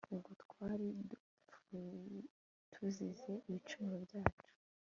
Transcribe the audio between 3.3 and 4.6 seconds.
ibicumuro byacu